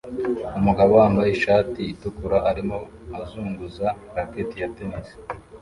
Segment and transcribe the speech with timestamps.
[0.59, 2.77] Umugabo wambaye ishati itukura arimo
[3.19, 5.07] azunguza racket ya tennis